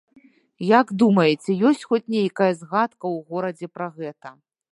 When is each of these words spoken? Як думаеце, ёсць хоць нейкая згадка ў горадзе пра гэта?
Як 0.79 0.93
думаеце, 1.01 1.51
ёсць 1.71 1.83
хоць 1.91 2.11
нейкая 2.15 2.49
згадка 2.63 3.05
ў 3.15 3.17
горадзе 3.29 3.67
пра 3.79 3.87
гэта? 3.99 4.27